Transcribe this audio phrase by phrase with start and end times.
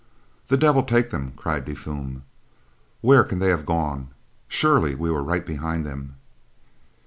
[0.47, 2.23] "The devil take them," cried De Fulm.
[3.01, 4.09] "Where can they have gone?
[4.47, 6.15] Surely we were right behind them."